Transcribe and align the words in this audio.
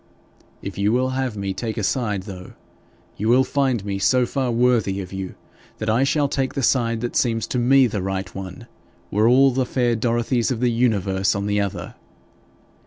If 0.63 0.79
you 0.79 0.91
will 0.91 1.09
have 1.09 1.37
me 1.37 1.53
take 1.53 1.77
a 1.77 1.83
side, 1.83 2.23
though, 2.23 2.53
you 3.17 3.29
will 3.29 3.43
find 3.43 3.85
me 3.85 3.99
so 3.99 4.25
far 4.25 4.49
worthy 4.51 4.99
of 4.99 5.13
you 5.13 5.35
that 5.77 5.91
I 5.91 6.03
shall 6.03 6.27
take 6.27 6.55
the 6.55 6.63
side 6.63 7.01
that 7.01 7.15
seems 7.15 7.45
to 7.49 7.59
me 7.59 7.85
the 7.85 8.01
right 8.01 8.33
one, 8.33 8.65
were 9.11 9.27
all 9.29 9.51
the 9.51 9.63
fair 9.63 9.95
Dorothies 9.95 10.49
of 10.49 10.59
the 10.59 10.71
universe 10.71 11.35
on 11.35 11.45
the 11.45 11.61
other. 11.61 11.93